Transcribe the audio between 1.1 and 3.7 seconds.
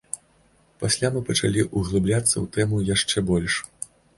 мы пачалі ўглыбляцца ў тэму яшчэ больш.